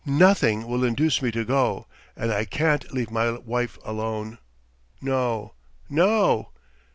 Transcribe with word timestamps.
Nothing 0.27 0.65
will 0.67 0.83
induce 0.83 1.21
me 1.21 1.29
to 1.29 1.45
go, 1.45 1.85
and 2.15 2.33
I 2.33 2.43
can't 2.43 2.91
leave 2.91 3.11
my 3.11 3.33
wife 3.37 3.77
alone. 3.85 4.39
No, 4.99 5.53
no. 5.91 6.49